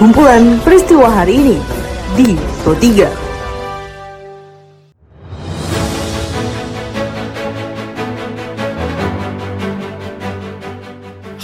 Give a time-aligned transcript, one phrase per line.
[0.00, 1.60] Kumpulan peristiwa hari ini
[2.16, 2.32] di
[2.64, 3.04] Pro 3.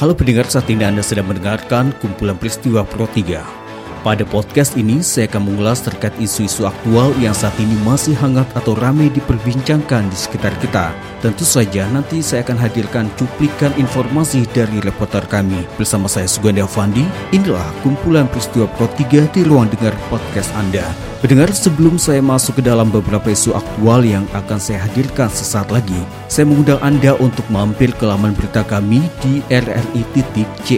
[0.01, 3.66] Halo pendengar, saat ini Anda sedang mendengarkan kumpulan peristiwa Pro 3.
[4.07, 8.79] Pada podcast ini, saya akan mengulas terkait isu-isu aktual yang saat ini masih hangat atau
[8.79, 10.95] ramai diperbincangkan di sekitar kita.
[11.19, 15.67] Tentu saja nanti saya akan hadirkan cuplikan informasi dari reporter kami.
[15.75, 17.03] Bersama saya Sugandi Avandi,
[17.35, 20.87] inilah kumpulan peristiwa Pro 3 di ruang dengar podcast Anda.
[21.19, 25.99] Pendengar, sebelum saya masuk ke dalam beberapa isu aktual yang akan saya hadirkan sesaat lagi,
[26.31, 30.71] saya mengundang Anda untuk mampir ke laman berita kami di rri.co.id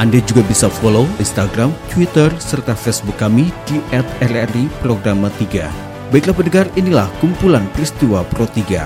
[0.00, 3.76] anda juga bisa follow Instagram, Twitter, serta Facebook kami di
[4.24, 5.68] @rri Programa 3.
[6.08, 8.84] Baiklah pendengar, inilah kumpulan peristiwa Pro 3.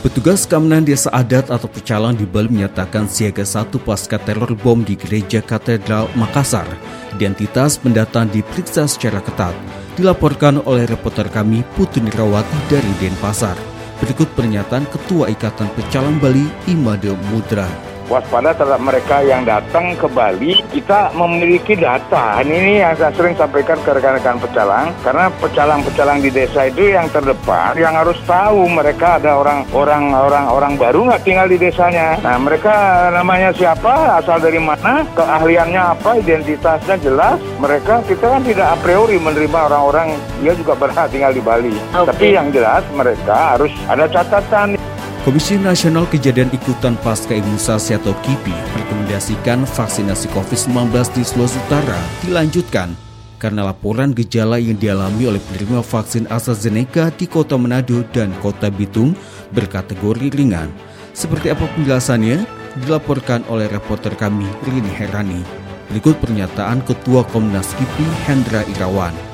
[0.00, 4.96] Petugas keamanan desa adat atau pecalang di Bali menyatakan siaga satu pasca teror bom di
[4.96, 6.64] gereja katedral Makassar.
[7.12, 9.52] Identitas pendatang diperiksa secara ketat.
[10.00, 13.69] Dilaporkan oleh reporter kami Putri Nirawati dari Denpasar.
[14.00, 20.58] Berikut pernyataan Ketua Ikatan Pecalang Bali Imade Mudra waspada terhadap mereka yang datang ke Bali.
[20.74, 22.42] Kita memiliki data.
[22.42, 24.90] Ini yang saya sering sampaikan ke rekan-rekan pecalang.
[25.06, 31.00] Karena pecalang-pecalang di desa itu yang terdepan, yang harus tahu mereka ada orang-orang orang-orang baru
[31.06, 32.18] nggak tinggal di desanya.
[32.18, 37.38] Nah mereka namanya siapa, asal dari mana, keahliannya apa, identitasnya jelas.
[37.62, 41.76] Mereka kita kan tidak a priori menerima orang-orang dia juga berhak tinggal di Bali.
[41.92, 42.08] Okay.
[42.10, 44.79] Tapi yang jelas mereka harus ada catatan.
[45.20, 52.96] Komisi Nasional Kejadian Ikutan Pasca Imunisasi atau KIPI merekomendasikan vaksinasi COVID-19 di Sulawesi Utara dilanjutkan
[53.36, 59.12] karena laporan gejala yang dialami oleh penerima vaksin AstraZeneca di Kota Manado dan Kota Bitung
[59.52, 60.72] berkategori ringan.
[61.12, 62.40] Seperti apa penjelasannya?
[62.80, 65.44] Dilaporkan oleh reporter kami Rini Herani.
[65.92, 69.29] Berikut pernyataan Ketua Komnas KIPI Hendra Irawan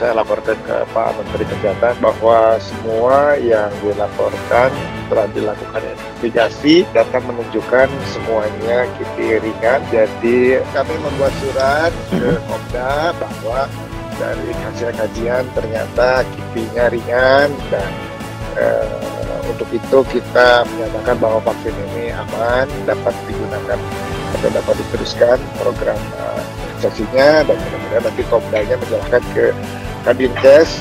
[0.00, 4.72] saya laporkan ke Pak Menteri Kesehatan bahwa semua yang dilaporkan
[5.12, 13.16] telah dilakukan investigasi data menunjukkan semuanya kipi ringan jadi kami membuat surat ke Komda mhm.
[13.20, 13.60] bahwa
[14.16, 17.90] dari hasil kajian ternyata kipinya ringan dan
[18.56, 18.88] eh,
[19.52, 23.76] untuk itu kita menyatakan bahwa vaksin ini aman dapat digunakan
[24.40, 26.40] atau dapat diteruskan program uh,
[26.80, 29.52] dan mudah-mudahan nanti Komdanya menjelaskan ke
[30.00, 30.80] Kadinkes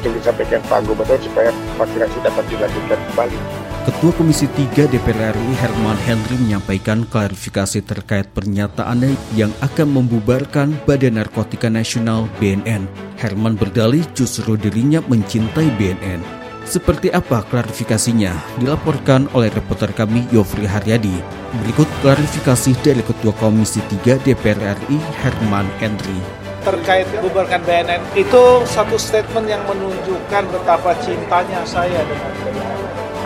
[0.00, 3.38] untuk disampaikan Pak Gubernur supaya vaksinasi dapat dilanjutkan kembali.
[3.86, 11.22] Ketua Komisi 3 DPR RI Herman Henry menyampaikan klarifikasi terkait pernyataannya yang akan membubarkan Badan
[11.22, 12.90] Narkotika Nasional BNN.
[13.20, 16.18] Herman berdalih justru dirinya mencintai BNN.
[16.66, 18.58] Seperti apa klarifikasinya?
[18.58, 21.14] Dilaporkan oleh reporter kami Yofri Haryadi.
[21.62, 28.98] Berikut klarifikasi dari Ketua Komisi 3 DPR RI Herman Henry terkait bubarkan BNN itu satu
[28.98, 32.74] statement yang menunjukkan betapa cintanya saya dengan BNN.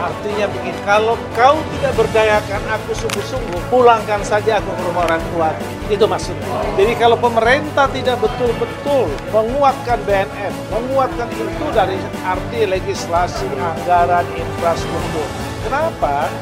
[0.01, 5.53] Artinya begini, kalau kau tidak berdayakan aku sungguh-sungguh, pulangkan saja aku ke rumah orang tua.
[5.93, 6.49] Itu maksudnya.
[6.81, 15.29] Jadi kalau pemerintah tidak betul-betul menguatkan BNN, menguatkan itu dari arti legislasi, anggaran, infrastruktur.
[15.69, 16.33] Kenapa?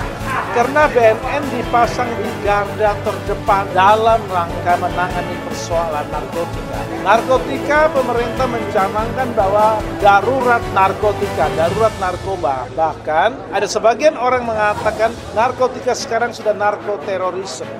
[0.59, 6.79] Karena BNN dipasang di garda terdepan dalam rangka menangani persoalan narkotika.
[7.07, 12.67] Narkotika pemerintah mencanangkan bahwa darurat narkotika, darurat narkoba.
[12.75, 17.71] Bahkan ada sebagian orang mengatakan narkotika sekarang sudah narkoterorisme.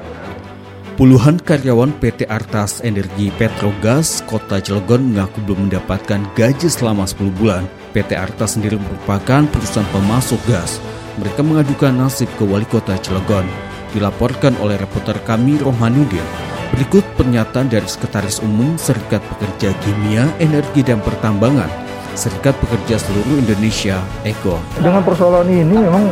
[0.95, 7.67] Puluhan karyawan PT Artas Energi Petrogas Kota Cilegon mengaku belum mendapatkan gaji selama 10 bulan.
[7.91, 10.79] PT Artas sendiri merupakan perusahaan pemasok gas.
[11.19, 13.43] Mereka mengadukan nasib ke wali kota Cilegon.
[13.91, 16.23] Dilaporkan oleh reporter kami Rohmanuddin.
[16.71, 21.67] Berikut pernyataan dari Sekretaris Umum Serikat Pekerja Kimia, Energi dan Pertambangan,
[22.15, 24.63] Serikat Pekerja Seluruh Indonesia, EKO.
[24.79, 26.07] Dengan persoalan ini memang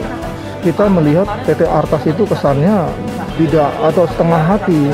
[0.67, 2.91] kita melihat PT Artas itu kesannya
[3.39, 4.91] tidak atau setengah hati,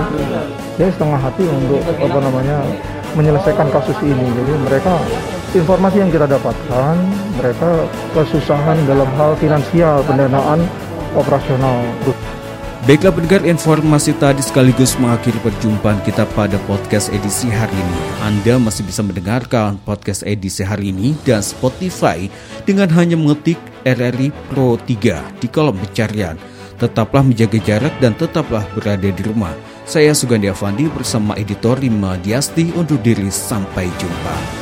[0.76, 2.60] ya setengah hati untuk apa namanya
[3.16, 4.28] menyelesaikan kasus ini.
[4.28, 4.92] Jadi mereka
[5.52, 6.94] informasi yang kita dapatkan,
[7.36, 7.84] mereka
[8.16, 10.64] kesusahan dalam hal finansial, pendanaan
[11.12, 11.80] operasional.
[12.82, 18.00] Baiklah pendengar informasi tadi sekaligus mengakhiri perjumpaan kita pada podcast edisi hari ini.
[18.26, 22.26] Anda masih bisa mendengarkan podcast edisi hari ini dan Spotify
[22.66, 26.34] dengan hanya mengetik RRI Pro 3 di kolom pencarian.
[26.74, 29.54] Tetaplah menjaga jarak dan tetaplah berada di rumah.
[29.86, 34.61] Saya Sugandi Avandi bersama editor Rima Diasti untuk diri sampai jumpa.